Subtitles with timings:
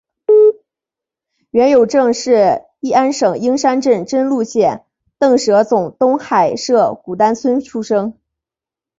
[1.51, 4.83] 阮有政是乂安省英山府真禄县
[5.19, 8.15] 邓舍总东海社古丹村出生。